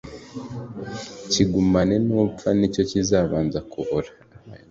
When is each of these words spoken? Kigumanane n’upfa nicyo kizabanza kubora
Kigumanane 1.31 1.95
n’upfa 2.07 2.49
nicyo 2.57 2.81
kizabanza 2.89 3.59
kubora 3.71 4.09